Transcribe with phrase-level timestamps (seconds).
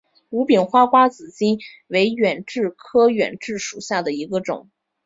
[0.31, 4.71] 无柄花瓜子金为远志科远志属下的一个种。